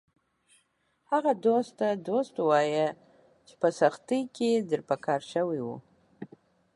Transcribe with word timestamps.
هغه 1.11 1.31
دوست 1.45 1.71
ته 1.79 1.87
دوست 2.07 2.33
ووایه 2.37 2.87
چې 3.47 3.53
په 3.61 3.67
سختۍ 3.79 4.21
کې 4.35 4.49
در 4.69 4.81
په 4.89 4.95
کار 5.05 5.21
شوی 5.31 5.59
و 5.63 5.67